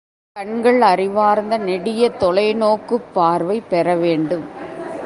கண்கள் 0.33 0.81
அறிவார்ந்த 0.81 1.57
நெடிய 1.57 2.11
தொலைநோக்குப் 2.19 3.13
பார்வை 3.13 3.61
பெறவேண்டும். 3.69 4.43